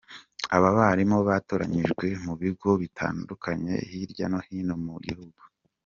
[0.55, 5.39] Aba barimu batoranyijwe mu bigo bitandukanye hirya no hino mu gihugu.